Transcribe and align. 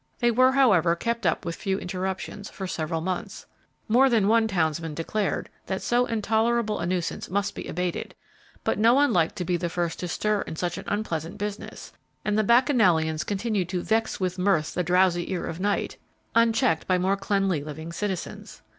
They 0.17 0.31
were, 0.31 0.53
however, 0.53 0.95
kept 0.95 1.27
up 1.27 1.45
with 1.45 1.53
few 1.55 1.77
interruptions, 1.77 2.49
for 2.49 2.65
several 2.65 3.01
months. 3.01 3.45
More 3.87 4.09
than 4.09 4.27
one 4.27 4.47
townsman 4.47 4.95
declared 4.95 5.47
that 5.67 5.83
so 5.83 6.07
intolerable 6.07 6.79
a 6.79 6.87
nuisance 6.87 7.29
must 7.29 7.53
be 7.53 7.67
abated, 7.67 8.15
but 8.63 8.79
no 8.79 8.95
one 8.95 9.13
liked 9.13 9.35
to 9.35 9.45
be 9.45 9.57
the 9.57 9.69
first 9.69 9.99
to 9.99 10.07
stir 10.07 10.41
in 10.41 10.55
such 10.55 10.79
an 10.79 10.85
unpleasant 10.87 11.37
business, 11.37 11.93
and 12.25 12.35
the 12.35 12.43
bacchanalians 12.43 13.23
continued 13.23 13.69
to 13.69 13.83
"vex 13.83 14.19
with 14.19 14.39
mirth 14.39 14.73
the 14.73 14.81
drowsy 14.81 15.31
ear 15.31 15.45
of 15.45 15.59
night," 15.59 15.97
unchecked 16.33 16.87
by 16.87 16.97
more 16.97 17.15
cleanly 17.15 17.63
living 17.63 17.91
citizens. 17.93 18.63